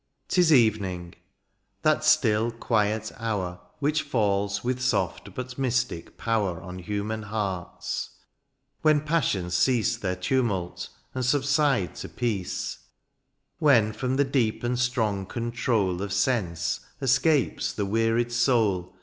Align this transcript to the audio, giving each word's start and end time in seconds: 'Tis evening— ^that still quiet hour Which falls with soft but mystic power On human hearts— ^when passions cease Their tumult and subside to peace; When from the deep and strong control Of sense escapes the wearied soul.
'Tis 0.29 0.51
evening— 0.51 1.13
^that 1.85 2.01
still 2.01 2.49
quiet 2.49 3.11
hour 3.17 3.59
Which 3.77 4.01
falls 4.01 4.63
with 4.63 4.81
soft 4.81 5.35
but 5.35 5.59
mystic 5.59 6.17
power 6.17 6.59
On 6.59 6.79
human 6.79 7.21
hearts— 7.21 8.09
^when 8.83 9.05
passions 9.05 9.53
cease 9.53 9.97
Their 9.97 10.15
tumult 10.15 10.89
and 11.13 11.23
subside 11.23 11.93
to 11.97 12.09
peace; 12.09 12.79
When 13.59 13.93
from 13.93 14.15
the 14.15 14.25
deep 14.25 14.63
and 14.63 14.79
strong 14.79 15.27
control 15.27 16.01
Of 16.01 16.11
sense 16.13 16.79
escapes 16.99 17.71
the 17.71 17.85
wearied 17.85 18.31
soul. 18.31 18.95